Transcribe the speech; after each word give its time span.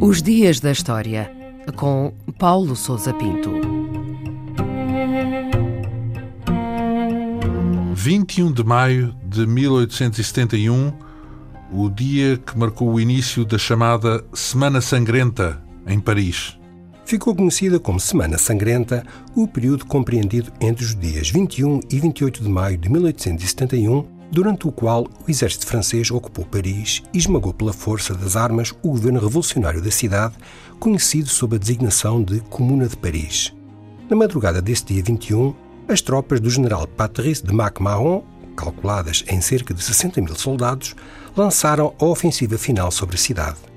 Os 0.00 0.20
Dias 0.20 0.60
da 0.60 0.72
História, 0.72 1.30
com 1.76 2.12
Paulo 2.38 2.74
Souza 2.74 3.14
Pinto. 3.14 3.50
21 7.94 8.52
de 8.52 8.64
maio 8.64 9.14
de 9.24 9.46
1871, 9.46 10.92
o 11.72 11.88
dia 11.88 12.36
que 12.36 12.58
marcou 12.58 12.92
o 12.92 13.00
início 13.00 13.44
da 13.44 13.56
chamada 13.56 14.24
Semana 14.34 14.80
Sangrenta 14.80 15.62
em 15.86 16.00
Paris. 16.00 16.58
Ficou 17.12 17.36
conhecida 17.36 17.78
como 17.78 18.00
Semana 18.00 18.38
Sangrenta 18.38 19.04
o 19.36 19.46
período 19.46 19.84
compreendido 19.84 20.50
entre 20.58 20.82
os 20.82 20.98
dias 20.98 21.28
21 21.28 21.80
e 21.90 22.00
28 22.00 22.42
de 22.42 22.48
maio 22.48 22.78
de 22.78 22.88
1871, 22.88 24.06
durante 24.30 24.66
o 24.66 24.72
qual 24.72 25.02
o 25.02 25.30
exército 25.30 25.66
francês 25.66 26.10
ocupou 26.10 26.46
Paris 26.46 27.02
e 27.12 27.18
esmagou 27.18 27.52
pela 27.52 27.74
força 27.74 28.14
das 28.14 28.34
armas 28.34 28.72
o 28.82 28.88
governo 28.88 29.20
revolucionário 29.20 29.82
da 29.82 29.90
cidade, 29.90 30.36
conhecido 30.80 31.28
sob 31.28 31.56
a 31.56 31.58
designação 31.58 32.22
de 32.22 32.40
Comuna 32.40 32.88
de 32.88 32.96
Paris. 32.96 33.52
Na 34.08 34.16
madrugada 34.16 34.62
desse 34.62 34.86
dia 34.86 35.02
21, 35.02 35.54
as 35.88 36.00
tropas 36.00 36.40
do 36.40 36.48
general 36.48 36.86
Patrice 36.86 37.44
de 37.44 37.52
MacMahon, 37.52 38.24
calculadas 38.56 39.22
em 39.28 39.38
cerca 39.42 39.74
de 39.74 39.82
60 39.82 40.18
mil 40.22 40.34
soldados, 40.34 40.96
lançaram 41.36 41.94
a 42.00 42.06
ofensiva 42.06 42.56
final 42.56 42.90
sobre 42.90 43.16
a 43.16 43.18
cidade. 43.18 43.71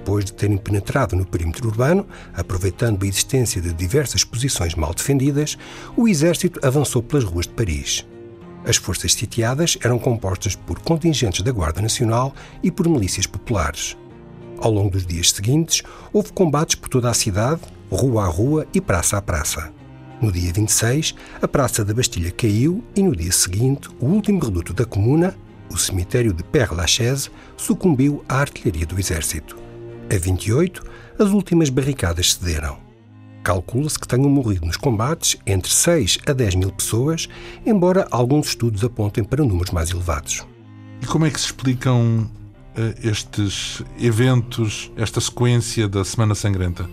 Depois 0.00 0.24
de 0.24 0.32
terem 0.32 0.56
penetrado 0.56 1.14
no 1.14 1.26
perímetro 1.26 1.68
urbano, 1.68 2.06
aproveitando 2.32 3.04
a 3.04 3.06
existência 3.06 3.60
de 3.60 3.70
diversas 3.74 4.24
posições 4.24 4.74
mal 4.74 4.94
defendidas, 4.94 5.58
o 5.94 6.08
exército 6.08 6.58
avançou 6.66 7.02
pelas 7.02 7.22
ruas 7.22 7.46
de 7.46 7.52
Paris. 7.52 8.06
As 8.64 8.76
forças 8.76 9.12
sitiadas 9.12 9.76
eram 9.84 9.98
compostas 9.98 10.56
por 10.56 10.78
contingentes 10.80 11.42
da 11.42 11.52
Guarda 11.52 11.82
Nacional 11.82 12.34
e 12.62 12.70
por 12.70 12.88
milícias 12.88 13.26
populares. 13.26 13.94
Ao 14.58 14.72
longo 14.72 14.90
dos 14.90 15.06
dias 15.06 15.32
seguintes, 15.32 15.82
houve 16.14 16.32
combates 16.32 16.76
por 16.76 16.88
toda 16.88 17.10
a 17.10 17.14
cidade, 17.14 17.60
rua 17.90 18.24
a 18.24 18.28
rua 18.28 18.66
e 18.72 18.80
praça 18.80 19.18
a 19.18 19.22
praça. 19.22 19.70
No 20.20 20.32
dia 20.32 20.50
26, 20.50 21.14
a 21.42 21.46
Praça 21.46 21.84
da 21.84 21.92
Bastilha 21.92 22.30
caiu 22.30 22.82
e 22.96 23.02
no 23.02 23.14
dia 23.14 23.32
seguinte, 23.32 23.88
o 24.00 24.06
último 24.06 24.42
reduto 24.42 24.72
da 24.72 24.86
comuna, 24.86 25.36
o 25.70 25.76
cemitério 25.76 26.32
de 26.32 26.42
Père 26.42 26.74
Lachaise, 26.74 27.30
sucumbiu 27.56 28.24
à 28.28 28.38
artilharia 28.38 28.86
do 28.86 28.98
exército. 28.98 29.69
A 30.12 30.18
28, 30.18 30.82
as 31.20 31.28
últimas 31.28 31.70
barricadas 31.70 32.34
cederam. 32.34 32.78
Calcula-se 33.44 33.96
que 33.96 34.08
tenham 34.08 34.28
morrido 34.28 34.66
nos 34.66 34.76
combates 34.76 35.36
entre 35.46 35.70
6 35.70 36.18
a 36.26 36.32
10 36.32 36.56
mil 36.56 36.72
pessoas, 36.72 37.28
embora 37.64 38.08
alguns 38.10 38.48
estudos 38.48 38.82
apontem 38.82 39.22
para 39.22 39.44
números 39.44 39.70
mais 39.70 39.92
elevados. 39.92 40.44
E 41.00 41.06
como 41.06 41.26
é 41.26 41.30
que 41.30 41.38
se 41.38 41.46
explicam 41.46 42.28
uh, 42.76 43.08
estes 43.08 43.84
eventos, 44.00 44.90
esta 44.96 45.20
sequência 45.20 45.88
da 45.88 46.04
Semana 46.04 46.34
Sangrenta? 46.34 46.90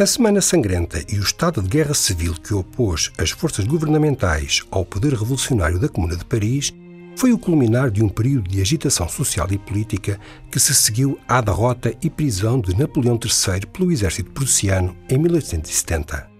A 0.00 0.06
Semana 0.06 0.40
Sangrenta 0.40 1.04
e 1.12 1.18
o 1.18 1.22
estado 1.22 1.60
de 1.60 1.68
guerra 1.68 1.94
civil 1.94 2.34
que 2.34 2.54
opôs 2.54 3.10
as 3.18 3.30
forças 3.30 3.64
governamentais 3.66 4.62
ao 4.70 4.84
poder 4.84 5.14
revolucionário 5.14 5.80
da 5.80 5.88
Comuna 5.88 6.16
de 6.16 6.24
Paris 6.24 6.72
foi 7.16 7.32
o 7.32 7.38
culminar 7.38 7.90
de 7.90 8.02
um 8.02 8.08
período 8.08 8.48
de 8.48 8.60
agitação 8.60 9.08
social 9.08 9.46
e 9.50 9.58
política 9.58 10.18
que 10.50 10.58
se 10.58 10.74
seguiu 10.74 11.18
à 11.28 11.40
derrota 11.40 11.94
e 12.02 12.10
prisão 12.10 12.60
de 12.60 12.76
Napoleão 12.76 13.18
III 13.22 13.66
pelo 13.66 13.92
exército 13.92 14.30
prussiano 14.30 14.96
em 15.08 15.18
1870. 15.18 16.30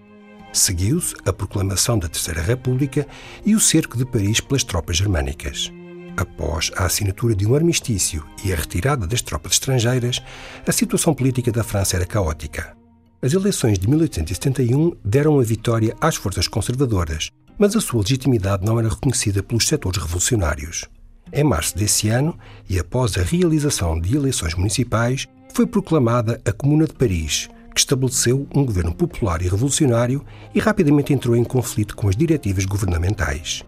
Seguiu-se 0.51 1.15
a 1.25 1.33
proclamação 1.33 1.97
da 1.97 2.07
Terceira 2.07 2.41
República 2.41 3.07
e 3.45 3.55
o 3.55 3.59
cerco 3.59 3.97
de 3.97 4.05
Paris 4.05 4.39
pelas 4.39 4.63
tropas 4.63 4.97
germânicas. 4.97 5.71
Após 6.15 6.71
a 6.75 6.85
assinatura 6.85 7.35
de 7.35 7.47
um 7.47 7.55
armistício 7.55 8.23
e 8.43 8.53
a 8.53 8.55
retirada 8.55 9.07
das 9.07 9.21
tropas 9.21 9.53
estrangeiras, 9.53 10.21
a 10.67 10.71
situação 10.71 11.13
política 11.13 11.51
da 11.51 11.63
França 11.63 11.95
era 11.95 12.05
caótica. 12.05 12.77
As 13.19 13.33
eleições 13.33 13.79
de 13.79 13.87
1871 13.89 14.97
deram 15.03 15.39
a 15.39 15.43
vitória 15.43 15.95
às 15.99 16.15
forças 16.15 16.47
conservadoras, 16.47 17.31
mas 17.63 17.77
a 17.77 17.79
sua 17.79 18.01
legitimidade 18.01 18.65
não 18.65 18.77
era 18.77 18.89
reconhecida 18.89 19.41
pelos 19.41 19.65
setores 19.69 20.01
revolucionários. 20.01 20.83
Em 21.31 21.45
março 21.45 21.77
desse 21.77 22.09
ano, 22.09 22.37
e 22.69 22.77
após 22.77 23.17
a 23.17 23.21
realização 23.21 23.97
de 23.97 24.17
eleições 24.17 24.53
municipais, 24.53 25.29
foi 25.53 25.65
proclamada 25.65 26.41
a 26.43 26.51
Comuna 26.51 26.85
de 26.85 26.93
Paris, 26.93 27.49
que 27.73 27.79
estabeleceu 27.79 28.45
um 28.53 28.65
governo 28.65 28.93
popular 28.93 29.41
e 29.41 29.47
revolucionário 29.47 30.25
e 30.53 30.59
rapidamente 30.59 31.13
entrou 31.13 31.37
em 31.37 31.43
conflito 31.45 31.95
com 31.95 32.09
as 32.09 32.17
diretivas 32.17 32.65
governamentais. 32.65 33.63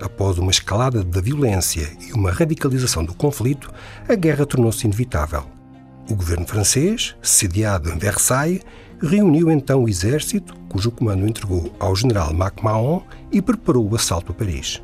Após 0.00 0.38
uma 0.38 0.52
escalada 0.52 1.02
da 1.02 1.20
violência 1.20 1.90
e 2.08 2.12
uma 2.12 2.30
radicalização 2.30 3.04
do 3.04 3.12
conflito, 3.12 3.72
a 4.08 4.14
guerra 4.14 4.46
tornou-se 4.46 4.86
inevitável. 4.86 5.44
O 6.08 6.14
governo 6.14 6.46
francês, 6.46 7.16
sediado 7.20 7.90
em 7.90 7.98
Versailles, 7.98 8.62
reuniu 9.02 9.50
então 9.50 9.84
o 9.84 9.88
exército, 9.88 10.54
cujo 10.68 10.90
comando 10.90 11.26
entregou 11.26 11.74
ao 11.78 11.94
general 11.94 12.32
MacMahon, 12.32 13.02
e 13.30 13.42
preparou 13.42 13.90
o 13.90 13.94
assalto 13.94 14.32
a 14.32 14.34
Paris. 14.34 14.82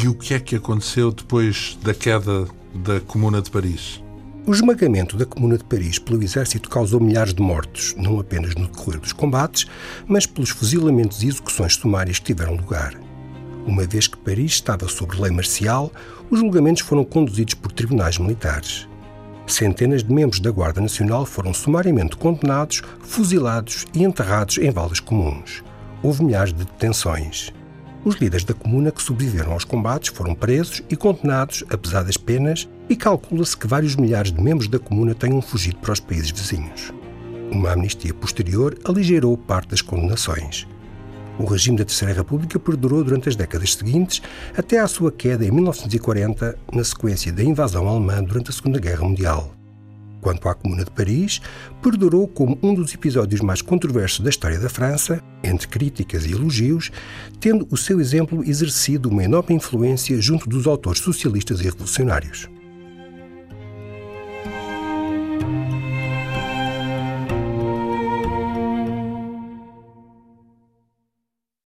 E 0.00 0.08
o 0.08 0.14
que 0.14 0.34
é 0.34 0.40
que 0.40 0.56
aconteceu 0.56 1.10
depois 1.12 1.78
da 1.82 1.94
queda 1.94 2.46
da 2.74 3.00
Comuna 3.00 3.40
de 3.40 3.50
Paris? 3.50 4.02
O 4.46 4.52
esmagamento 4.52 5.16
da 5.16 5.24
Comuna 5.24 5.58
de 5.58 5.64
Paris 5.64 5.98
pelo 5.98 6.22
exército 6.22 6.68
causou 6.68 7.00
milhares 7.00 7.34
de 7.34 7.42
mortos, 7.42 7.94
não 7.96 8.20
apenas 8.20 8.54
no 8.54 8.68
decorrer 8.68 9.00
dos 9.00 9.12
combates, 9.12 9.66
mas 10.06 10.26
pelos 10.26 10.50
fuzilamentos 10.50 11.22
e 11.22 11.28
execuções 11.28 11.74
sumárias 11.74 12.18
que 12.18 12.26
tiveram 12.26 12.54
lugar. 12.54 12.94
Uma 13.66 13.84
vez 13.84 14.06
que 14.06 14.16
Paris 14.16 14.52
estava 14.52 14.86
sob 14.86 15.20
lei 15.20 15.32
marcial, 15.32 15.90
os 16.30 16.38
julgamentos 16.38 16.82
foram 16.82 17.04
conduzidos 17.04 17.54
por 17.54 17.72
tribunais 17.72 18.18
militares. 18.18 18.88
Centenas 19.46 20.02
de 20.02 20.12
membros 20.12 20.40
da 20.40 20.50
Guarda 20.50 20.80
Nacional 20.80 21.24
foram 21.24 21.54
sumariamente 21.54 22.16
condenados, 22.16 22.82
fuzilados 23.00 23.86
e 23.94 24.02
enterrados 24.02 24.58
em 24.58 24.70
valas 24.70 24.98
comuns. 24.98 25.62
Houve 26.02 26.24
milhares 26.24 26.52
de 26.52 26.64
detenções. 26.64 27.52
Os 28.04 28.16
líderes 28.16 28.44
da 28.44 28.54
comuna 28.54 28.90
que 28.90 29.02
sobreviveram 29.02 29.52
aos 29.52 29.64
combates 29.64 30.10
foram 30.10 30.34
presos 30.34 30.82
e 30.90 30.96
condenados 30.96 31.64
a 31.70 31.76
pesadas 31.76 32.16
penas 32.16 32.68
e 32.88 32.96
calcula-se 32.96 33.56
que 33.56 33.66
vários 33.66 33.96
milhares 33.96 34.32
de 34.32 34.40
membros 34.40 34.68
da 34.68 34.78
comuna 34.78 35.14
tenham 35.14 35.40
fugido 35.40 35.76
para 35.78 35.92
os 35.92 36.00
países 36.00 36.30
vizinhos. 36.30 36.92
Uma 37.50 37.72
amnistia 37.72 38.12
posterior 38.12 38.76
aligerou 38.84 39.36
parte 39.36 39.68
das 39.68 39.80
condenações. 39.80 40.66
O 41.38 41.44
regime 41.44 41.76
da 41.76 41.84
Terceira 41.84 42.14
República 42.14 42.58
perdurou 42.58 43.04
durante 43.04 43.28
as 43.28 43.36
décadas 43.36 43.74
seguintes, 43.74 44.22
até 44.56 44.78
à 44.78 44.86
sua 44.86 45.12
queda 45.12 45.44
em 45.44 45.50
1940, 45.50 46.58
na 46.72 46.82
sequência 46.82 47.30
da 47.32 47.44
invasão 47.44 47.86
alemã 47.86 48.22
durante 48.22 48.50
a 48.50 48.52
Segunda 48.52 48.80
Guerra 48.80 49.04
Mundial. 49.04 49.52
Quanto 50.22 50.48
à 50.48 50.54
Comuna 50.54 50.84
de 50.84 50.90
Paris, 50.90 51.40
perdurou 51.82 52.26
como 52.26 52.58
um 52.62 52.74
dos 52.74 52.92
episódios 52.94 53.42
mais 53.42 53.60
controversos 53.60 54.20
da 54.20 54.30
história 54.30 54.58
da 54.58 54.70
França, 54.70 55.22
entre 55.44 55.68
críticas 55.68 56.24
e 56.24 56.32
elogios, 56.32 56.90
tendo 57.38 57.68
o 57.70 57.76
seu 57.76 58.00
exemplo 58.00 58.42
exercido 58.42 59.10
uma 59.10 59.22
enorme 59.22 59.54
influência 59.54 60.20
junto 60.20 60.48
dos 60.48 60.66
autores 60.66 61.00
socialistas 61.00 61.60
e 61.60 61.64
revolucionários. 61.64 62.48